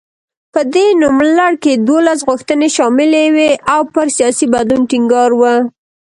[0.53, 5.41] په دې نوملړ کې دولس غوښتنې شاملې وې او پر سیاسي بدلون ټینګار و.